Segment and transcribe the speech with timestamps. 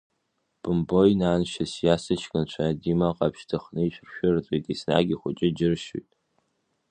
[0.61, 6.09] Бымбои, нан, Шьасиа, сыҷкәынцәа адима ҟаԥшь ӡахны иршәырҵоит, еснагь ихәыҷу џьыршьоит.